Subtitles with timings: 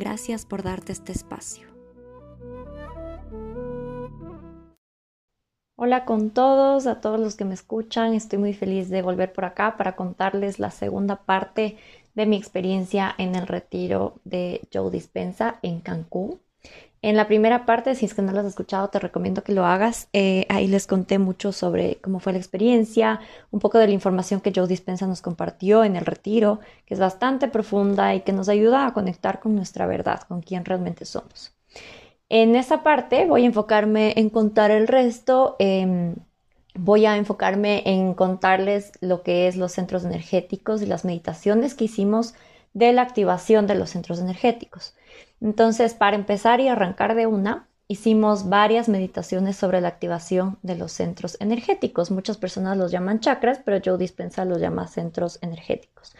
[0.00, 1.68] Gracias por darte este espacio.
[5.76, 8.14] Hola con todos, a todos los que me escuchan.
[8.14, 11.76] Estoy muy feliz de volver por acá para contarles la segunda parte
[12.14, 16.40] de mi experiencia en el retiro de Joe Dispensa en Cancún.
[17.02, 19.64] En la primera parte, si es que no lo has escuchado, te recomiendo que lo
[19.64, 20.08] hagas.
[20.12, 24.42] Eh, ahí les conté mucho sobre cómo fue la experiencia, un poco de la información
[24.42, 28.50] que Joe Dispensa nos compartió en el retiro, que es bastante profunda y que nos
[28.50, 31.54] ayuda a conectar con nuestra verdad, con quién realmente somos.
[32.28, 35.56] En esa parte voy a enfocarme en contar el resto.
[35.58, 36.16] Em,
[36.74, 41.84] voy a enfocarme en contarles lo que es los centros energéticos y las meditaciones que
[41.84, 42.34] hicimos
[42.74, 44.94] de la activación de los centros energéticos.
[45.40, 50.92] Entonces, para empezar y arrancar de una, hicimos varias meditaciones sobre la activación de los
[50.92, 52.12] centros energéticos.
[52.12, 56.14] Muchas personas los llaman chakras, pero Joe Dispensa los llama centros energéticos.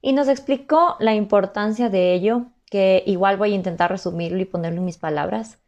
[0.00, 4.78] Y nos explicó la importancia de ello, que igual voy a intentar resumirlo y ponerlo
[4.78, 5.58] en mis palabras.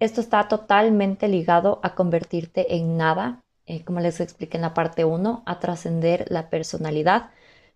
[0.00, 5.04] Esto está totalmente ligado a convertirte en nada, eh, como les expliqué en la parte
[5.04, 7.30] 1, a trascender la personalidad,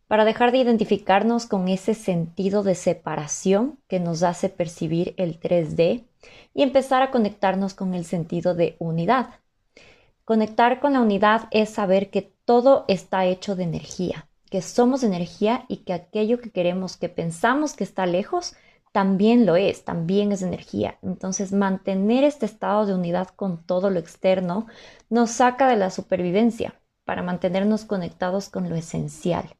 [0.09, 6.05] para dejar de identificarnos con ese sentido de separación que nos hace percibir el 3D
[6.55, 9.34] y empezar a conectarnos con el sentido de unidad.
[10.25, 15.67] Conectar con la unidad es saber que todo está hecho de energía, que somos energía
[15.69, 18.55] y que aquello que queremos, que pensamos que está lejos,
[18.92, 20.98] también lo es, también es energía.
[21.03, 24.67] Entonces, mantener este estado de unidad con todo lo externo
[25.11, 29.58] nos saca de la supervivencia para mantenernos conectados con lo esencial.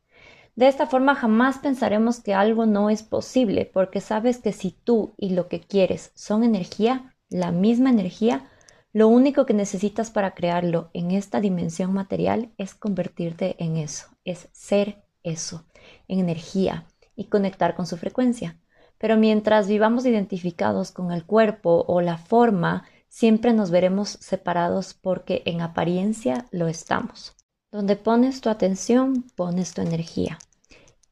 [0.59, 5.15] De esta forma jamás pensaremos que algo no es posible, porque sabes que si tú
[5.17, 8.51] y lo que quieres son energía, la misma energía,
[8.93, 14.49] lo único que necesitas para crearlo en esta dimensión material es convertirte en eso, es
[14.51, 15.65] ser eso,
[16.09, 18.59] en energía y conectar con su frecuencia.
[18.99, 25.41] Pero mientras vivamos identificados con el cuerpo o la forma, siempre nos veremos separados porque
[25.45, 27.37] en apariencia lo estamos.
[27.71, 30.37] Donde pones tu atención, pones tu energía.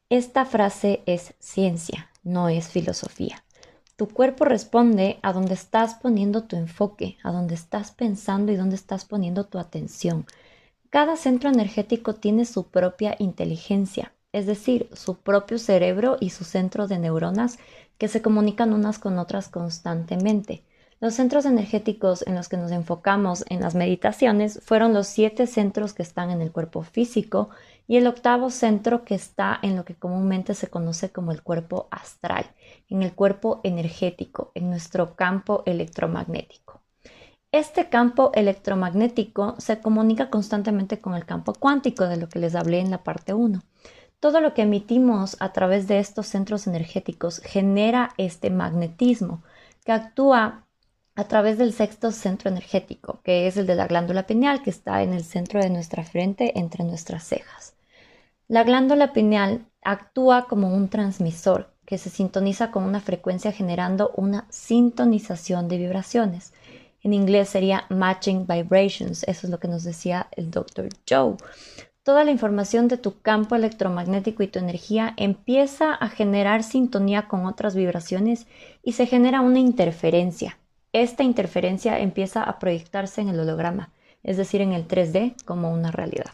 [0.09, 3.43] Esta frase es ciencia, no es filosofía.
[3.97, 8.77] Tu cuerpo responde a donde estás poniendo tu enfoque, a donde estás pensando y donde
[8.77, 10.25] estás poniendo tu atención.
[10.91, 16.87] Cada centro energético tiene su propia inteligencia, es decir, su propio cerebro y su centro
[16.87, 17.59] de neuronas
[17.99, 20.63] que se comunican unas con otras constantemente.
[21.01, 25.93] Los centros energéticos en los que nos enfocamos en las meditaciones fueron los siete centros
[25.93, 27.51] que están en el cuerpo físico
[27.89, 31.89] y el octavo centro que está en lo que comúnmente se conoce como el cuerpo
[31.91, 32.47] astral,
[32.89, 36.83] en el cuerpo energético, en nuestro campo electromagnético.
[37.53, 42.81] Este campo electromagnético se comunica constantemente con el campo cuántico de lo que les hablé
[42.81, 43.63] en la parte 1.
[44.19, 49.43] Todo lo que emitimos a través de estos centros energéticos genera este magnetismo
[49.85, 50.67] que actúa
[51.15, 55.03] a través del sexto centro energético, que es el de la glándula pineal, que está
[55.03, 57.76] en el centro de nuestra frente entre nuestras cejas.
[58.49, 64.47] La glándula pineal actúa como un transmisor que se sintoniza con una frecuencia generando una
[64.51, 66.53] sintonización de vibraciones.
[67.03, 71.37] En inglés sería matching vibrations, eso es lo que nos decía el doctor Joe.
[72.05, 77.47] Toda la información de tu campo electromagnético y tu energía empieza a generar sintonía con
[77.47, 78.47] otras vibraciones
[78.81, 80.57] y se genera una interferencia.
[80.93, 83.91] Esta interferencia empieza a proyectarse en el holograma,
[84.23, 86.31] es decir, en el 3D como una realidad.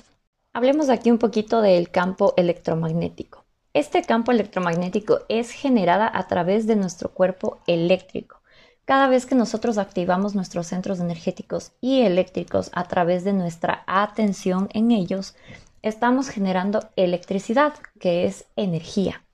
[0.54, 3.46] Hablemos aquí un poquito del campo electromagnético.
[3.72, 8.43] Este campo electromagnético es generada a través de nuestro cuerpo eléctrico.
[8.84, 14.69] Cada vez que nosotros activamos nuestros centros energéticos y eléctricos a través de nuestra atención
[14.75, 15.37] en ellos,
[15.81, 19.25] estamos generando electricidad, que es energía.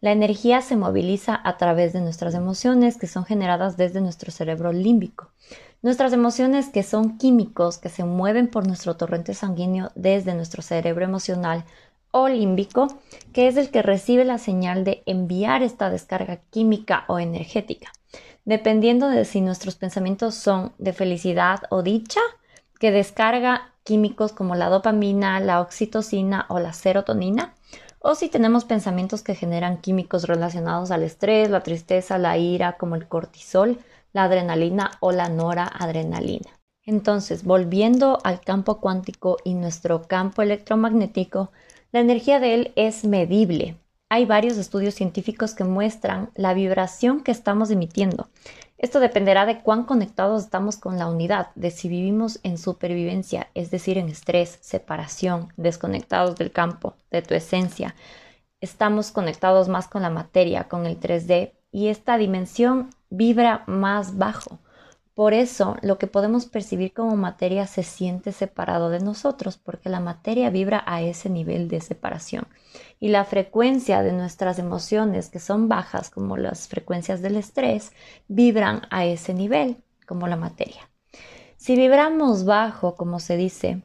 [0.00, 4.72] La energía se moviliza a través de nuestras emociones que son generadas desde nuestro cerebro
[4.72, 5.32] límbico.
[5.82, 11.06] Nuestras emociones que son químicos que se mueven por nuestro torrente sanguíneo desde nuestro cerebro
[11.06, 11.64] emocional
[12.10, 12.88] o límbico,
[13.32, 17.92] que es el que recibe la señal de enviar esta descarga química o energética.
[18.44, 22.20] Dependiendo de si nuestros pensamientos son de felicidad o dicha,
[22.78, 27.54] que descarga químicos como la dopamina, la oxitocina o la serotonina,
[28.00, 32.96] o si tenemos pensamientos que generan químicos relacionados al estrés, la tristeza, la ira, como
[32.96, 33.78] el cortisol,
[34.12, 36.60] la adrenalina o la noradrenalina.
[36.84, 41.52] Entonces, volviendo al campo cuántico y nuestro campo electromagnético,
[41.92, 43.76] la energía de él es medible.
[44.08, 48.28] Hay varios estudios científicos que muestran la vibración que estamos emitiendo.
[48.76, 53.70] Esto dependerá de cuán conectados estamos con la unidad, de si vivimos en supervivencia, es
[53.70, 57.94] decir, en estrés, separación, desconectados del campo, de tu esencia.
[58.60, 64.58] Estamos conectados más con la materia, con el 3D, y esta dimensión vibra más bajo.
[65.14, 70.00] Por eso lo que podemos percibir como materia se siente separado de nosotros, porque la
[70.00, 72.48] materia vibra a ese nivel de separación.
[73.00, 77.92] Y la frecuencia de nuestras emociones, que son bajas, como las frecuencias del estrés,
[78.28, 80.88] vibran a ese nivel, como la materia.
[81.56, 83.82] Si vibramos bajo, como se dice,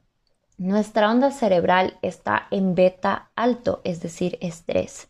[0.58, 5.10] nuestra onda cerebral está en beta alto, es decir, estrés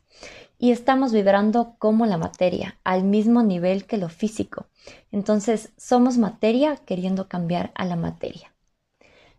[0.65, 4.65] y estamos vibrando como la materia, al mismo nivel que lo físico.
[5.11, 8.51] Entonces, somos materia queriendo cambiar a la materia.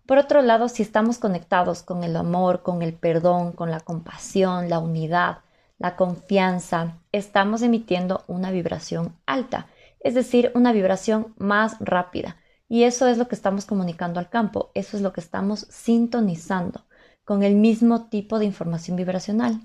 [0.07, 4.69] Por otro lado, si estamos conectados con el amor, con el perdón, con la compasión,
[4.69, 5.39] la unidad,
[5.79, 9.67] la confianza, estamos emitiendo una vibración alta,
[9.99, 12.37] es decir, una vibración más rápida.
[12.69, 16.85] Y eso es lo que estamos comunicando al campo, eso es lo que estamos sintonizando
[17.27, 19.61] con el mismo tipo de información vibracional.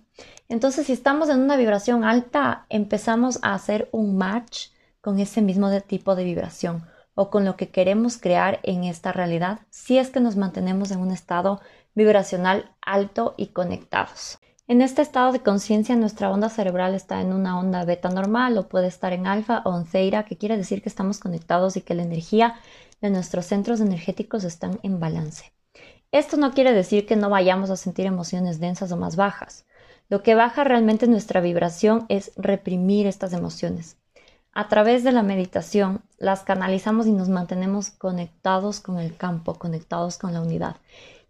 [0.50, 4.70] Entonces, si estamos en una vibración alta, empezamos a hacer un match
[5.00, 9.60] con ese mismo tipo de vibración o con lo que queremos crear en esta realidad
[9.70, 11.62] si es que nos mantenemos en un estado
[11.94, 14.40] vibracional alto y conectados.
[14.68, 18.70] En este estado de conciencia nuestra onda cerebral está en una onda beta normal o
[18.70, 21.94] puede estar en alfa o en theta, que quiere decir que estamos conectados y que
[21.94, 22.56] la energía
[23.02, 25.54] de nuestros centros energéticos están en balance.
[26.12, 29.66] Esto no quiere decir que no vayamos a sentir emociones densas o más bajas.
[30.10, 33.98] Lo que baja realmente nuestra vibración es reprimir estas emociones.
[34.54, 40.18] A través de la meditación las canalizamos y nos mantenemos conectados con el campo, conectados
[40.18, 40.76] con la unidad.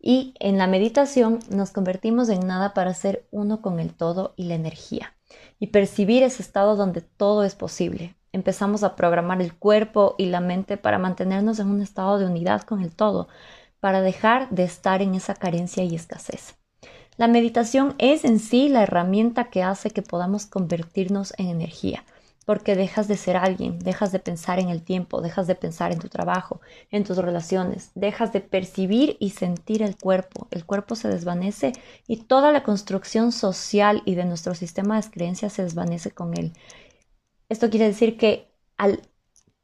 [0.01, 4.45] Y en la meditación nos convertimos en nada para ser uno con el todo y
[4.45, 5.13] la energía
[5.59, 8.15] y percibir ese estado donde todo es posible.
[8.33, 12.63] Empezamos a programar el cuerpo y la mente para mantenernos en un estado de unidad
[12.63, 13.27] con el todo,
[13.81, 16.55] para dejar de estar en esa carencia y escasez.
[17.17, 22.05] La meditación es en sí la herramienta que hace que podamos convertirnos en energía,
[22.45, 25.99] porque dejas de ser alguien, dejas de pensar en el tiempo, dejas de pensar en
[25.99, 31.09] tu trabajo, en tus relaciones, dejas de percibir y sentir el cuerpo, el cuerpo se
[31.09, 31.73] desvanece
[32.07, 36.53] y toda la construcción social y de nuestro sistema de creencias se desvanece con él.
[37.49, 38.47] Esto quiere decir que
[38.77, 39.01] al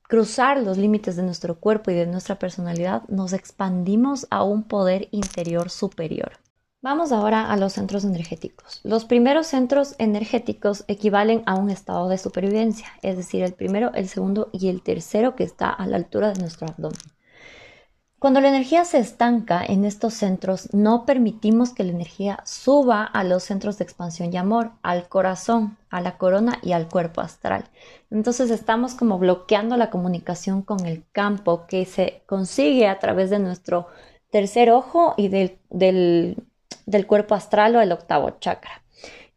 [0.08, 5.10] cruzar los límites de nuestro cuerpo y de nuestra personalidad, nos expandimos a un poder
[5.12, 6.34] interior superior.
[6.82, 8.80] Vamos ahora a los centros energéticos.
[8.84, 14.08] Los primeros centros energéticos equivalen a un estado de supervivencia, es decir, el primero, el
[14.08, 17.00] segundo y el tercero que está a la altura de nuestro abdomen.
[18.20, 23.24] Cuando la energía se estanca en estos centros, no permitimos que la energía suba a
[23.24, 27.66] los centros de expansión y amor, al corazón, a la corona y al cuerpo astral.
[28.10, 33.38] Entonces estamos como bloqueando la comunicación con el campo que se consigue a través de
[33.38, 33.86] nuestro
[34.32, 38.82] tercer ojo y del, del cuerpo astral o el octavo chakra.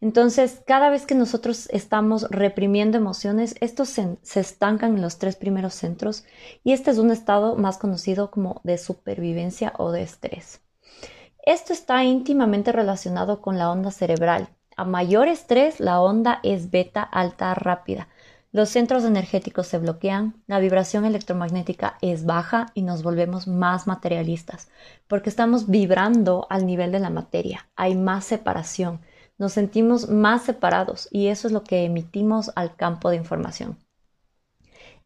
[0.01, 5.75] Entonces, cada vez que nosotros estamos reprimiendo emociones, estos se, estancan en los tres primeros
[5.75, 6.25] centros
[6.65, 10.63] y este es un estado más conocido como de supervivencia o de estrés.
[11.45, 14.49] Esto está íntimamente relacionado con la onda cerebral.
[14.77, 18.09] A mayor estrés, la onda es beta alta rápida.
[18.53, 24.69] Los centros energéticos se bloquean, la vibración electromagnética es baja y nos volvemos más materialistas,
[25.07, 27.69] porque estamos vibrando al nivel de la materia.
[27.77, 29.01] Hay más separación
[29.41, 33.79] nos sentimos más separados y eso es lo que emitimos al campo de información.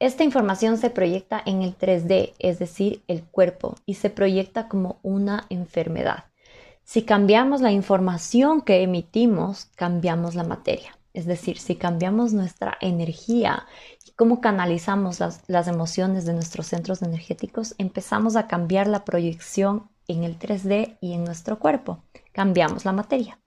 [0.01, 4.99] Esta información se proyecta en el 3D, es decir, el cuerpo, y se proyecta como
[5.03, 6.25] una enfermedad.
[6.83, 10.99] Si cambiamos la información que emitimos, cambiamos la materia.
[11.15, 13.67] Es decir, si cambiamos nuestra energía
[14.05, 20.25] y cómo canalizamos las, emociones de nuestros centros energéticos, empezamos a cambiar la proyección en
[20.25, 22.03] el 3D y en nuestro cuerpo.
[22.33, 23.39] Cambiamos la materia.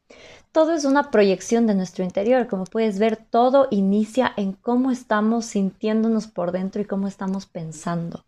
[0.58, 2.48] Todo es una proyección de nuestro interior.
[2.48, 8.26] Como puedes ver, todo inicia en cómo estamos sintiéndonos por dentro y cómo estamos pensando.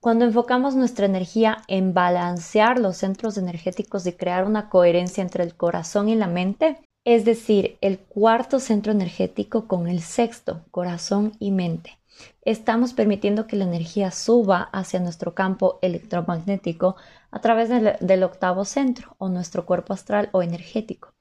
[0.00, 5.56] Cuando enfocamos nuestra energía en balancear los centros energéticos y crear una coherencia entre el
[5.56, 11.50] corazón y la mente, es decir, el cuarto centro energético con el sexto, corazón y
[11.50, 11.98] mente.
[12.46, 16.96] Estamos permitiendo que la energía suba hacia nuestro campo electromagnético
[17.30, 21.12] a través del, octavo centro o nuestro cuerpo astral o energético.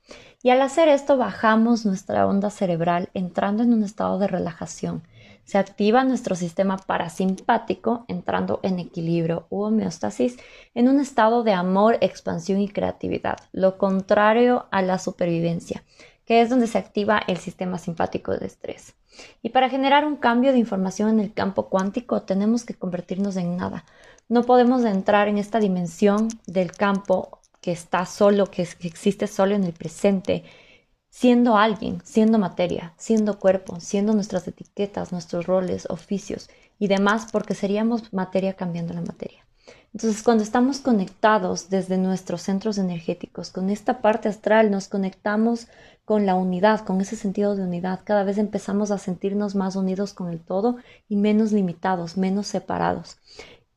[0.43, 5.01] Y al hacer esto bajamos nuestra onda cerebral entrando en un estado de relajación.
[5.45, 10.37] Se activa nuestro sistema parasimpático entrando en equilibrio u homeostasis
[10.75, 15.83] en un estado de amor, expansión y creatividad, lo contrario a la supervivencia,
[16.25, 18.93] que es donde se activa el sistema simpático de estrés.
[19.41, 23.57] Y para generar un cambio de información en el campo cuántico tenemos que convertirnos en
[23.57, 23.85] nada.
[24.29, 29.65] No podemos entrar en esta dimensión del campo que está solo, que, existe solo en
[29.65, 30.45] el presente,
[31.09, 37.55] siendo alguien, siendo materia, siendo cuerpo, siendo nuestras etiquetas, nuestros roles, oficios y demás, porque
[37.55, 39.45] seríamos materia cambiando la materia.
[39.91, 45.67] Entonces, cuando estamos conectados desde nuestros centros energéticos, con esta parte astral, nos conectamos
[46.05, 47.99] con la unidad, con ese sentido de unidad.
[48.05, 50.77] Cada vez empezamos a sentirnos más unidos con el todo
[51.09, 53.17] y menos limitados, menos separados.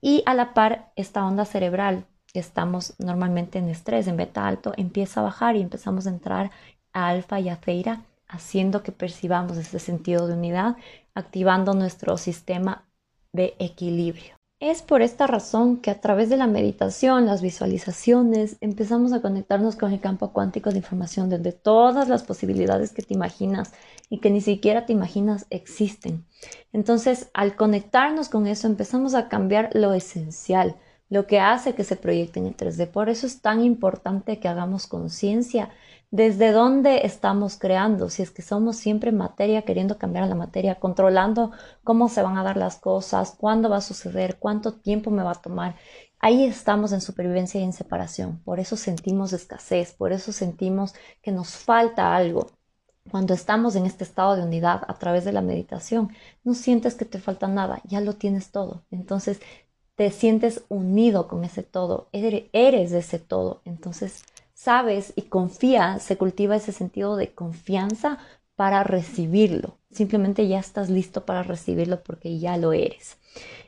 [0.00, 5.20] Y a la par, esta onda cerebral estamos normalmente en estrés, en beta alto, empieza
[5.20, 6.50] a bajar y empezamos a entrar
[6.92, 10.76] a alfa y a feira, haciendo que percibamos ese sentido de unidad,
[11.14, 12.84] activando nuestro sistema
[13.32, 14.40] de equilibrio.
[14.60, 19.74] Es por esta razón que a través de la meditación, las visualizaciones, empezamos a conectarnos
[19.74, 23.72] con el campo cuántico de información, donde todas las posibilidades que te imaginas
[24.10, 26.26] y que ni siquiera te imaginas existen.
[26.74, 30.76] Entonces, al conectarnos con eso, empezamos a cambiar lo esencial,
[31.10, 32.86] lo que hace que se proyecten en 3D.
[32.86, 35.68] Por eso es tan importante que hagamos conciencia
[36.10, 41.52] desde dónde estamos creando, si es que somos siempre materia queriendo cambiar la materia, controlando
[41.84, 45.32] cómo se van a dar las cosas, cuándo va a suceder, cuánto tiempo me va
[45.32, 45.76] a tomar.
[46.18, 48.40] Ahí estamos en supervivencia y en separación.
[48.44, 52.50] Por eso sentimos escasez, por eso sentimos que nos falta algo.
[53.10, 56.10] Cuando estamos en este estado de unidad a través de la meditación,
[56.44, 58.84] no sientes que te falta nada, ya lo tienes todo.
[58.90, 59.40] Entonces
[60.00, 66.56] te sientes unido con ese todo, eres ese todo, entonces sabes y confías, se cultiva
[66.56, 68.16] ese sentido de confianza
[68.56, 73.18] para recibirlo, simplemente ya estás listo para recibirlo porque ya lo eres.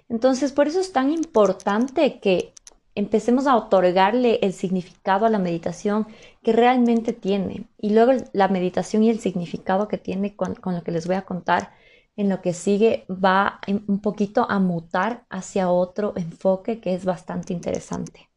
[0.09, 2.55] Entonces, por eso es tan importante que
[2.95, 6.07] empecemos a otorgarle el significado a la meditación
[6.43, 7.65] que realmente tiene.
[7.79, 11.17] Y luego la meditación y el significado que tiene con, con lo que les voy
[11.17, 11.73] a contar
[12.16, 17.52] en lo que sigue va un poquito a mutar hacia otro enfoque que es bastante
[17.52, 18.28] interesante.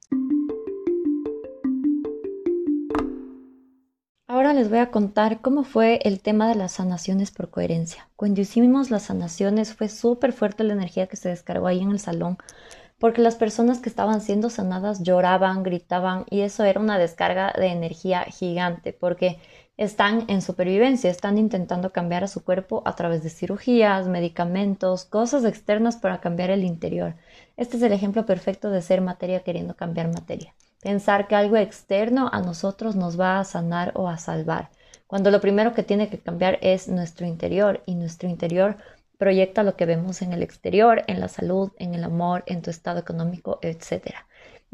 [4.27, 8.09] Ahora les voy a contar cómo fue el tema de las sanaciones por coherencia.
[8.15, 11.99] Cuando hicimos las sanaciones fue súper fuerte la energía que se descargó ahí en el
[11.99, 12.37] salón
[12.99, 17.67] porque las personas que estaban siendo sanadas lloraban, gritaban y eso era una descarga de
[17.67, 19.39] energía gigante porque
[19.77, 25.43] están en supervivencia, están intentando cambiar a su cuerpo a través de cirugías, medicamentos, cosas
[25.43, 27.15] externas para cambiar el interior.
[27.57, 30.53] Este es el ejemplo perfecto de ser materia queriendo cambiar materia.
[30.81, 34.69] Pensar que algo externo a nosotros nos va a sanar o a salvar,
[35.07, 38.77] cuando lo primero que tiene que cambiar es nuestro interior y nuestro interior
[39.17, 42.69] proyecta lo que vemos en el exterior, en la salud, en el amor, en tu
[42.69, 44.25] estado económico, etcétera.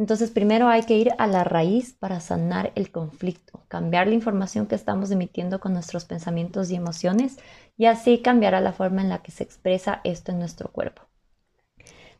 [0.01, 4.65] Entonces, primero hay que ir a la raíz para sanar el conflicto, cambiar la información
[4.65, 7.37] que estamos emitiendo con nuestros pensamientos y emociones
[7.77, 11.03] y así cambiará la forma en la que se expresa esto en nuestro cuerpo.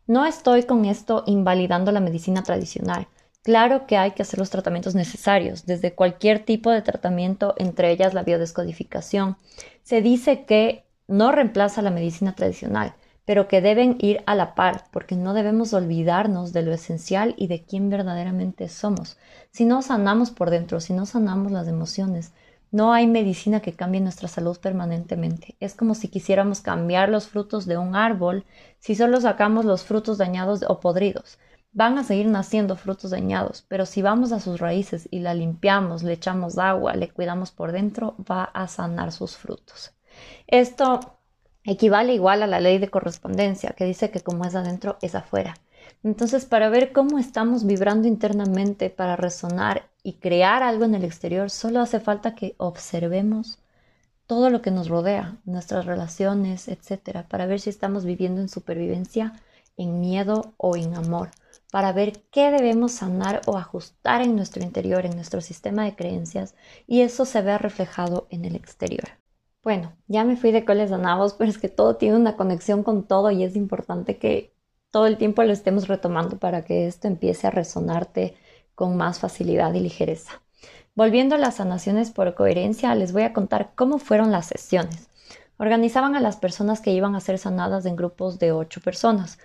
[0.06, 3.08] No estoy con esto invalidando la medicina tradicional.
[3.42, 8.14] Claro que hay que hacer los tratamientos necesarios, desde cualquier tipo de tratamiento, entre ellas
[8.14, 9.38] la biodescodificación.
[9.82, 12.94] Se dice que no reemplaza la medicina tradicional,
[13.26, 17.48] pero que deben ir a la par, porque no debemos olvidarnos de lo esencial y
[17.48, 19.18] de quién verdaderamente somos.
[19.52, 22.34] Si no sanamos por dentro, si no sanamos las emociones,
[22.72, 25.58] no hay medicina que cambie nuestra salud permanentemente.
[25.60, 28.46] Es como si quisiéramos cambiar los frutos de un árbol
[28.80, 31.38] si solo sacamos los frutos dañados o podridos.
[31.74, 36.04] Van a seguir naciendo frutos dañados, pero si vamos a sus raíces y la limpiamos,
[36.04, 39.94] le echamos agua, le cuidamos por dentro, va a sanar sus frutos.
[40.48, 41.21] Esto
[41.64, 45.56] equivale igual a la ley de correspondencia, que dice que como es adentro, es afuera.
[46.04, 51.50] Entonces, para ver cómo estamos vibrando internamente, para resonar y crear algo en el exterior,
[51.50, 53.60] solo hace falta que observemos
[54.26, 59.34] todo lo que nos rodea, nuestras relaciones, etcétera, para ver si estamos viviendo en supervivencia,
[59.78, 61.32] en miedo o en amor,
[61.72, 66.56] para ver qué debemos sanar o ajustar en nuestro interior, en nuestro sistema de creencias,
[66.88, 69.21] y eso se vea reflejado en el exterior.
[69.64, 72.84] Bueno, ya me fui de coles a nabos, pero es que todo tiene una conexión
[72.84, 74.56] con todo y es importante que
[74.90, 78.36] todo el tiempo lo estemos retomando para que esto empiece a resonarte
[78.76, 80.42] con más facilidad y ligereza.
[80.96, 85.10] Volviendo a las sanaciones por coherencia, les voy a contar cómo fueron las sesiones.
[85.58, 89.38] Organizaban a las personas que iban a ser sanadas en grupos de ocho personas.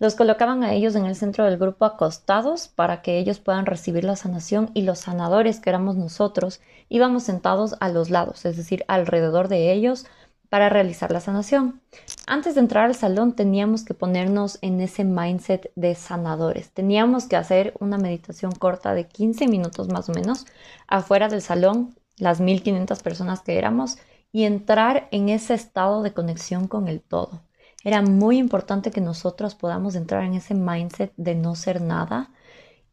[0.00, 4.04] Los colocaban a ellos en el centro del grupo acostados para que ellos puedan recibir
[4.04, 8.84] la sanación y los sanadores, que éramos nosotros, íbamos sentados a los lados, es decir,
[8.88, 10.06] alrededor de ellos
[10.48, 11.80] para realizar la sanación.
[12.26, 16.70] Antes de entrar al salón teníamos que ponernos en ese mindset de sanadores.
[16.70, 20.46] Teníamos que hacer una meditación corta de 15 minutos más o menos
[20.86, 23.98] afuera del salón, las 1500 personas que éramos,
[24.32, 27.40] y entrar en ese estado de conexión con el todo.
[27.84, 32.30] Era muy importante que nosotros podamos entrar en ese mindset de no ser nada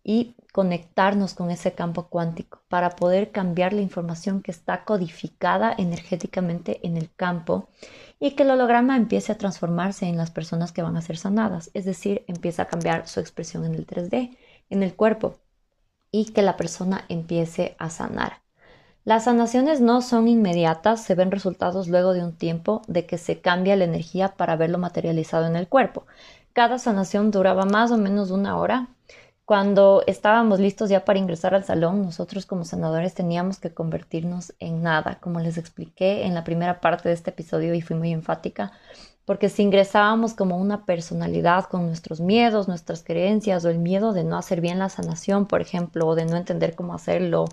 [0.04, 6.86] y conectarnos con ese campo cuántico para poder cambiar la información que está codificada energéticamente
[6.86, 7.70] en el campo
[8.20, 11.72] y que el holograma empiece a transformarse en las personas que van a ser sanadas,
[11.74, 14.38] es decir, empieza a cambiar su expresión en el 3D,
[14.70, 15.38] en el cuerpo
[16.12, 18.42] y que la persona empiece a sanar.
[19.03, 23.41] Las sanaciones no son inmediatas, se ven resultados luego de un tiempo de que se
[23.41, 26.05] cambia la energía para verlo materializado en el cuerpo.
[26.53, 28.89] Cada sanación duraba más o menos una hora.
[29.43, 34.84] Cuando estábamos listos ya para ingresar al salón, nosotros como sanadores teníamos que convertirnos en
[34.84, 38.72] nada, como les expliqué en la primera parte de este episodio y fui muy enfática,
[39.25, 44.24] porque si ingresábamos como una personalidad con nuestros miedos, nuestras creencias o el miedo de
[44.24, 47.46] no hacer bien la sanación, por ejemplo, o de no entender cómo hacerlo,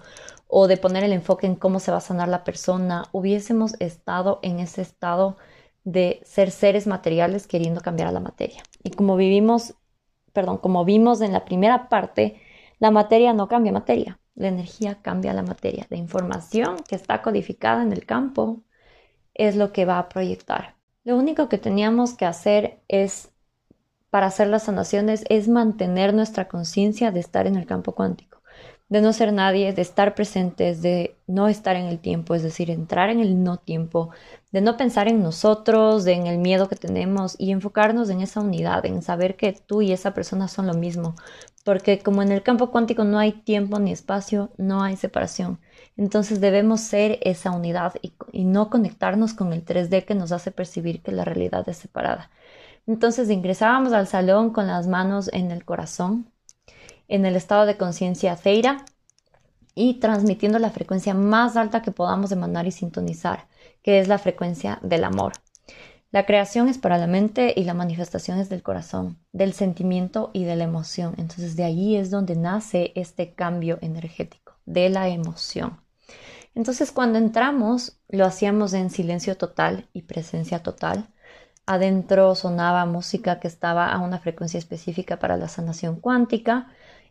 [0.48, 4.40] o de poner el enfoque en cómo se va a sanar la persona, hubiésemos estado
[4.42, 5.36] en ese estado
[5.84, 8.62] de ser seres materiales queriendo cambiar a la materia.
[8.82, 9.74] Y como vivimos,
[10.32, 12.40] perdón, como vimos en la primera parte,
[12.78, 15.86] la materia no cambia materia, la energía cambia la materia.
[15.90, 18.62] La información que está codificada en el campo
[19.34, 20.76] es lo que va a proyectar.
[21.04, 23.30] Lo único que teníamos que hacer es,
[24.10, 28.27] para hacer las sanaciones, es mantener nuestra conciencia de estar en el campo cuántico
[28.88, 32.70] de no ser nadie, de estar presentes, de no estar en el tiempo, es decir,
[32.70, 34.10] entrar en el no tiempo,
[34.50, 38.40] de no pensar en nosotros, de en el miedo que tenemos y enfocarnos en esa
[38.40, 41.14] unidad, en saber que tú y esa persona son lo mismo,
[41.64, 45.60] porque como en el campo cuántico no hay tiempo ni espacio, no hay separación.
[45.96, 50.50] Entonces debemos ser esa unidad y, y no conectarnos con el 3D que nos hace
[50.50, 52.30] percibir que la realidad es separada.
[52.86, 56.30] Entonces ingresábamos al salón con las manos en el corazón,
[57.08, 58.84] en el estado de conciencia Ceira
[59.74, 63.48] y transmitiendo la frecuencia más alta que podamos demandar y sintonizar,
[63.82, 65.32] que es la frecuencia del amor.
[66.10, 70.44] La creación es para la mente y la manifestación es del corazón, del sentimiento y
[70.44, 71.14] de la emoción.
[71.18, 75.80] Entonces de ahí es donde nace este cambio energético, de la emoción.
[76.54, 81.08] Entonces cuando entramos lo hacíamos en silencio total y presencia total.
[81.66, 86.68] Adentro sonaba música que estaba a una frecuencia específica para la sanación cuántica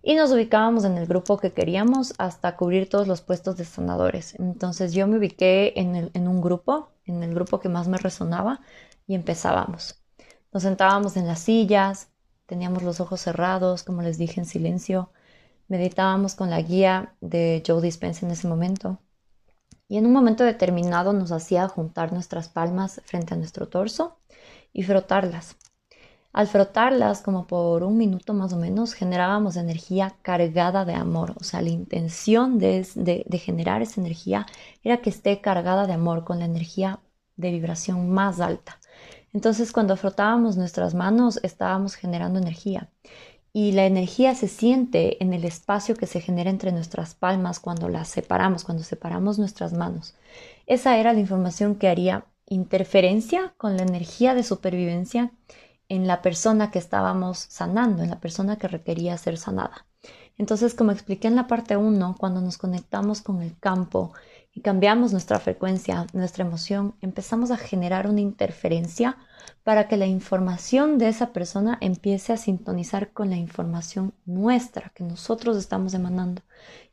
[0.08, 4.36] y nos ubicábamos en el grupo que queríamos hasta cubrir todos los puestos de sanadores.
[4.40, 8.62] Entonces yo me ubiqué en, en un grupo, en el grupo que más me resonaba
[9.06, 10.02] y empezábamos.
[10.54, 12.08] Nos sentábamos en las sillas,
[12.46, 15.12] teníamos los ojos cerrados, como les dije, en silencio.
[15.68, 19.00] Meditábamos con la guía de Joe Dispense en ese momento.
[19.90, 24.20] Y en un momento determinado nos hacía juntar nuestras palmas frente a nuestro torso
[24.72, 25.58] y frotarlas.
[26.38, 31.34] Al frotarlas como por un minuto más o menos, generábamos energía cargada de amor.
[31.40, 32.86] O sea, la intención de,
[33.44, 34.46] generar esa energía
[34.84, 37.00] era que esté cargada de amor, con la energía
[37.38, 38.80] de vibración más alta.
[39.34, 42.92] Entonces, cuando frotábamos nuestras manos, estábamos generando energía.
[43.52, 47.90] Y la energía se siente en el espacio que se genera entre nuestras palmas cuando
[47.90, 50.14] las separamos, cuando separamos nuestras manos.
[50.68, 55.32] Esa era la información que haría interferencia con la energía de supervivencia
[55.90, 59.86] en la persona que estábamos sanando, en la persona que requería ser sanada.
[60.38, 64.14] Entonces, como expliqué en la parte 1, cuando nos conectamos con el campo
[64.54, 69.18] y cambiamos nuestra frecuencia, nuestra emoción, empezamos a generar una interferencia
[69.64, 75.04] para que la información de esa persona empiece a sintonizar con la información nuestra que
[75.04, 76.42] nosotros estamos emanando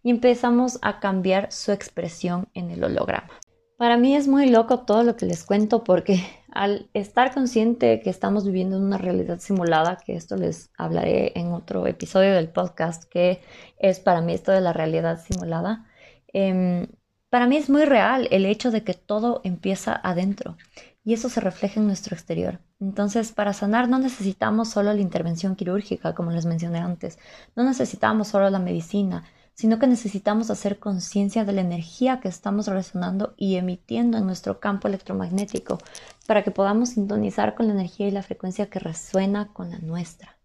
[0.03, 3.31] y empezamos a cambiar su expresión en el holograma.
[3.77, 6.25] Para mí es muy loco todo lo que les cuento porque
[6.55, 11.53] al estar consciente que estamos viviendo en una realidad simulada, que esto les hablaré en
[11.53, 13.41] otro episodio del podcast, que
[13.79, 15.87] es para mí esto de la realidad simulada,
[16.33, 16.87] em,
[17.29, 20.57] para mí es muy real el hecho de que todo empieza adentro
[21.05, 22.61] y eso se refleja en nuestro exterior.
[22.81, 27.19] Entonces, para sanar no necesitamos solo la intervención quirúrgica, como les mencioné antes,
[27.57, 32.67] no necesitamos solo la medicina, sino que necesitamos hacer conciencia de la energía que estamos
[32.67, 35.79] resonando y emitiendo en nuestro campo electromagnético
[36.27, 40.39] para que podamos sintonizar con la energía y la frecuencia que resuena con la nuestra.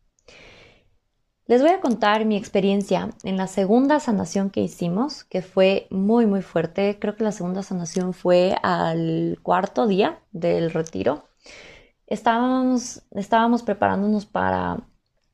[1.50, 6.28] Les voy a contar mi experiencia en la segunda sanación que hicimos, que fue muy
[6.28, 7.00] muy fuerte.
[7.00, 11.24] Creo que la segunda sanación fue al cuarto día del retiro.
[12.06, 14.78] Estábamos, estábamos preparándonos para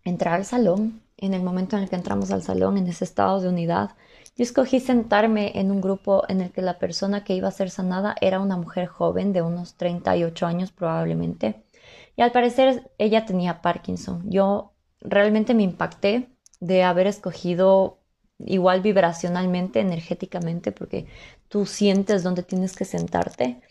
[0.05, 1.01] entrar al salón.
[1.17, 3.91] En el momento en el que entramos al salón, en ese estado de unidad,
[4.37, 7.69] yo escogí sentarme en un grupo en el que la persona que iba a ser
[7.69, 11.63] sanada era una mujer joven de unos 38 años probablemente.
[12.17, 14.23] Y al parecer ella tenía Parkinson.
[14.29, 17.99] Yo realmente me impacté de haber escogido
[18.39, 21.07] igual vibracionalmente, energéticamente, porque
[21.47, 23.61] tú sientes dónde tienes que sentarte.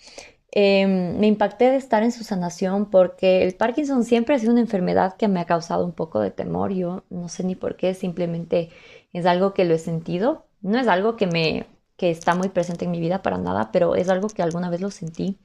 [0.56, 4.60] Em, me impacté de estar en su sanación porque el Parkinson siempre ha sido una
[4.60, 6.72] enfermedad que me ha causado un poco de temor.
[6.72, 8.70] Yo no sé ni por qué, simplemente
[9.12, 10.46] es algo que lo he sentido.
[10.64, 13.94] No es algo que me que está muy presente en mi vida para nada, pero
[13.94, 15.38] es algo que alguna vez lo sentí.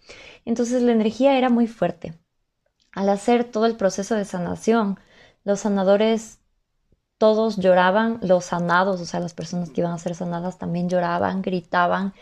[0.45, 2.15] Entonces la energía era muy fuerte.
[2.91, 4.99] Al hacer todo el proceso de sanación,
[5.43, 6.39] los sanadores
[7.19, 11.41] todos lloraban, los sanados, o sea, las personas que iban a ser sanadas también lloraban,
[11.41, 12.13] gritaban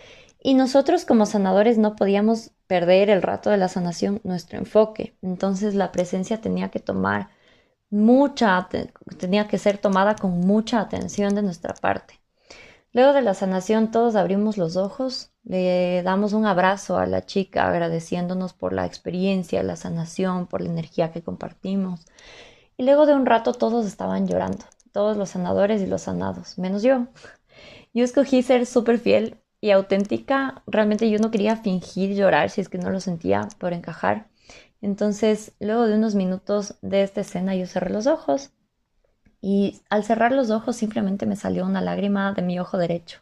[0.42, 5.18] y nosotros como sanadores no podíamos perder el rato de la sanación nuestro enfoque.
[5.22, 7.30] Entonces la presencia tenía que tomar
[7.90, 8.68] mucha,
[9.20, 12.20] tenía que ser tomada con mucha atención de nuestra parte.
[12.98, 17.68] Luego de la sanación todos abrimos los ojos, le damos un abrazo a la chica
[17.68, 22.08] agradeciéndonos por la experiencia, la sanación, por la energía que compartimos.
[22.76, 26.82] Y luego de un rato todos estaban llorando, todos los sanadores y los sanados, menos
[26.82, 27.06] yo.
[27.94, 32.68] Yo escogí ser súper fiel y auténtica, realmente yo no quería fingir llorar si es
[32.68, 34.28] que no lo sentía por encajar.
[34.82, 38.50] Entonces, luego de unos minutos de esta escena, yo cerré los ojos
[39.42, 43.20] y al cerrar los ojos simplemente me salió una lágrima de mi ojo derecho.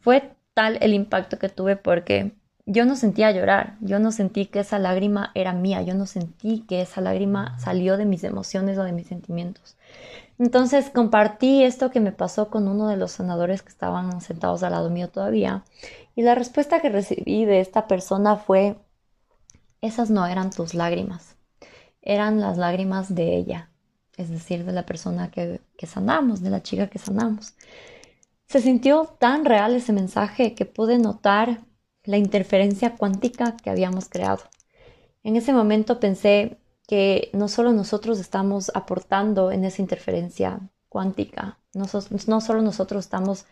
[0.00, 2.32] Fue tal el impacto que tuve porque
[2.68, 6.64] yo no sentía llorar, yo no sentí que esa lágrima era mía, yo no sentí
[6.66, 9.76] que esa lágrima salió de mis emociones o de mis sentimientos.
[10.38, 14.72] Entonces compartí esto que me pasó con uno de los sanadores que estaban sentados al
[14.72, 15.64] lado mío todavía
[16.16, 18.76] y la respuesta que recibí de esta persona fue,
[19.80, 21.36] esas no eran tus lágrimas,
[22.02, 23.70] eran las lágrimas de ella,
[24.16, 27.54] es decir, de la persona que, que sanamos, de la chica que sanamos.
[28.46, 31.60] Se sintió tan real ese mensaje que pude notar
[32.04, 34.44] la interferencia cuántica que habíamos creado.
[35.24, 41.84] En ese momento pensé que no solo nosotros estamos aportando en esa interferencia cuántica, no,
[42.26, 43.44] no solo nosotros estamos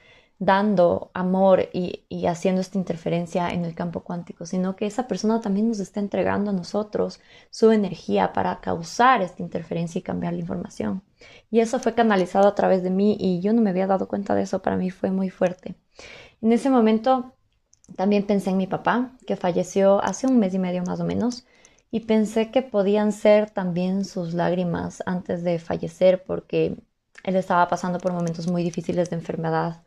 [0.44, 5.40] dando amor y, y, haciendo esta interferencia en el campo cuántico, sino que esa persona
[5.40, 10.40] también nos está entregando a nosotros su energía para causar esta interferencia y cambiar la
[10.40, 11.02] información.
[11.50, 14.34] Y eso fue canalizado a través de mí y yo no me había dado cuenta
[14.34, 15.74] de eso, para mí fue muy fuerte.
[16.42, 17.34] En ese momento
[17.96, 21.46] también pensé en mi papá, que falleció hace un mes y medio más o menos,
[21.90, 26.76] y pensé que podían ser también sus lágrimas antes de fallecer, porque
[27.22, 29.82] él estaba pasando por momentos muy difíciles de enfermedad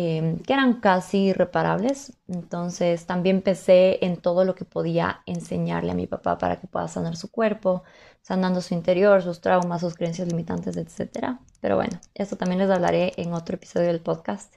[0.00, 2.12] em, que eran casi irreparables.
[2.28, 6.86] Entonces también pensé en todo lo que podía enseñarle a mi papá para que pueda
[6.86, 7.82] sanar su cuerpo,
[8.22, 11.38] sanando su interior, sus traumas, sus creencias limitantes, etc.
[11.60, 14.54] Pero bueno, eso también les hablaré en otro episodio del podcast.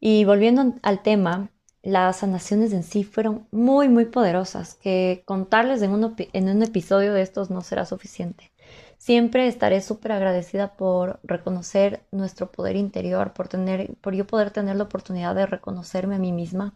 [0.00, 1.50] Y volviendo al tema,
[1.82, 7.12] las sanaciones en sí fueron muy, muy poderosas, que contarles en un, en un episodio
[7.12, 8.49] de estos no será suficiente.
[9.00, 14.76] Siempre estaré súper agradecida por reconocer nuestro poder interior, por, tener, por yo poder tener
[14.76, 16.74] la oportunidad de reconocerme a mí misma.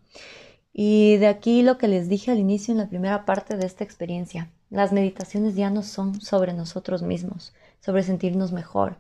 [0.73, 3.85] Y de aquí lo que les dije al inicio en la primera parte de esta
[3.85, 4.49] experiencia.
[4.71, 8.97] Las meditaciones ya no son sobre nosotros mismos, sobre sentirnos mejor.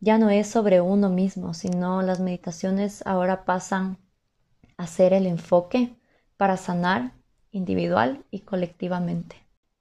[0.00, 3.96] Ya no es sobre uno mismo, sino las meditaciones ahora pasan
[4.76, 5.96] hacer el enfoque
[6.36, 7.14] para sanar
[7.52, 9.36] individual y colectivamente.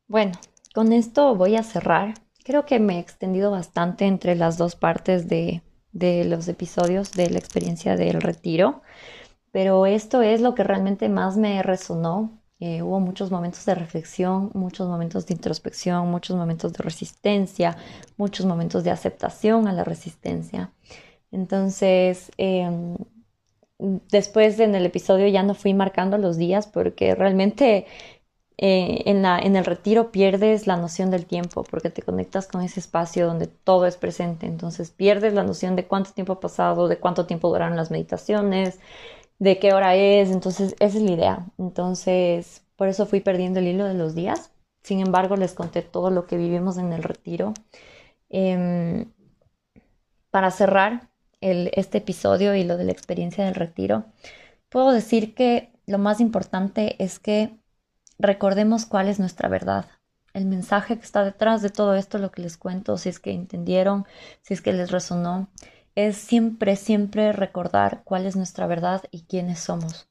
[0.08, 0.32] Bueno,
[0.74, 2.14] con esto voy a cerrar.
[2.50, 5.62] Creo que me he extendido bastante entre las dos partes de,
[5.94, 8.82] los episodios de la experiencia del retiro,
[9.52, 12.42] pero esto es lo que realmente más me resonó.
[12.60, 17.78] Eh, hubo muchos momentos de reflexión, muchos momentos de introspección, muchos momentos de resistencia,
[18.18, 20.74] muchos momentos de aceptación a la resistencia.
[21.32, 22.96] Entonces, em,
[24.12, 27.86] después en el episodio ya no fui marcando los días porque realmente
[28.62, 33.26] eh, en, el retiro pierdes la noción del tiempo porque te conectas con ese espacio
[33.26, 34.48] donde todo es presente.
[34.48, 38.80] Entonces pierdes la noción de cuánto tiempo ha pasado, de cuánto tiempo duraron las meditaciones,
[39.40, 40.30] de qué hora es.
[40.32, 41.48] Entonces esa es la idea.
[41.58, 44.52] Entonces por eso fui perdiendo el hilo de los días.
[44.84, 47.54] Sin embargo, les conté todo lo que vivimos en el retiro.
[48.30, 49.12] Em,
[50.32, 51.10] para cerrar,
[51.42, 54.06] este episodio y lo de la experiencia del retiro,
[54.70, 57.60] puedo decir que lo más importante es que
[58.20, 59.86] recordemos cuál es nuestra verdad.
[60.34, 63.32] El mensaje que está detrás de todo esto, lo que les cuento, si es que
[63.32, 64.06] entendieron,
[64.42, 65.50] si es que les resonó,
[65.96, 70.08] es siempre, siempre recordar cuál es nuestra verdad y quiénes somos.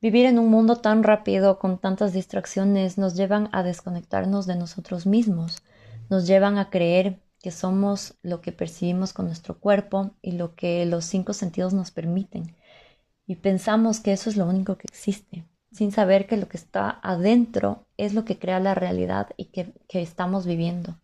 [0.00, 5.06] Vivir en un mundo tan rápido, con tantas distracciones, nos llevan a desconectarnos de nosotros
[5.06, 5.62] mismos,
[6.10, 10.86] nos llevan a creer que somos lo que percibimos con nuestro cuerpo y lo que
[10.86, 12.56] los cinco sentidos nos permiten.
[13.26, 17.00] Y pensamos que eso es lo único que existe, sin saber que lo que está
[17.02, 20.98] adentro es lo que crea la realidad y que, que estamos viviendo.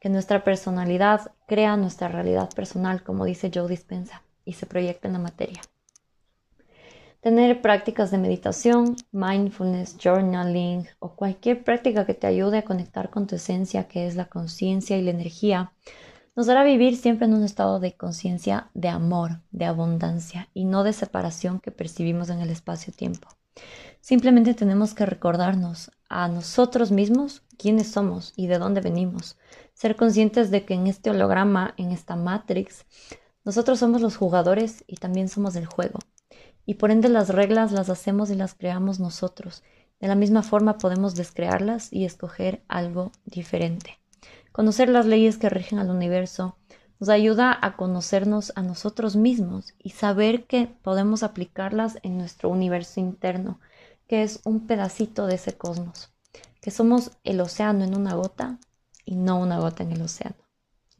[0.00, 5.14] Que nuestra personalidad crea nuestra realidad personal, como dice Joe Dispensa, y se proyecta en
[5.14, 5.60] la materia.
[7.20, 13.26] Tener prácticas de meditación, mindfulness, journaling o cualquier práctica que te ayude a conectar con
[13.26, 15.72] tu esencia, que es la conciencia y la energía,
[16.36, 20.82] nos hará vivir siempre en un estado de conciencia de amor, de abundancia y no
[20.82, 23.28] de separación que percibimos en el espacio-tiempo.
[24.04, 29.38] Simplemente tenemos que recordarnos a nosotros mismos quiénes somos y de dónde venimos.
[29.72, 32.84] Ser conscientes de que en este holograma, en esta matrix,
[33.46, 36.00] nosotros somos los jugadores y también somos el juego
[36.66, 39.62] y por ende las reglas las hacemos y las creamos nosotros.
[40.00, 43.98] De la misma forma podemos descrearlas y escoger algo diferente.
[44.52, 46.58] Conocer las leyes que rigen al universo
[47.00, 53.00] nos ayuda a conocernos a nosotros mismos y saber que podemos aplicarlas en nuestro universo
[53.00, 53.60] interno,
[54.14, 56.12] que es un pedacito de ese cosmos,
[56.60, 58.60] que somos el océano en una gota
[59.04, 60.36] y no una gota en el océano.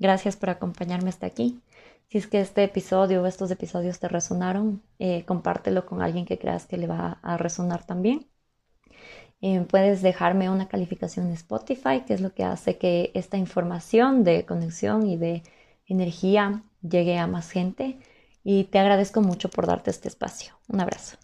[0.01, 1.61] Gracias por acompañarme hasta aquí.
[2.09, 6.41] Si es que este episodio o estos episodios te resonaron, eh, compártelo con alguien que
[6.41, 8.27] creas que le va a resonar también.
[9.41, 14.25] Eh, puedes dejarme una calificación en Spotify, que es lo que hace que esta información
[14.25, 15.45] de conexión y de
[15.87, 17.97] energía llegue a más gente.
[18.43, 20.59] Y te agradezco mucho por darte este espacio.
[20.67, 21.24] Un abrazo.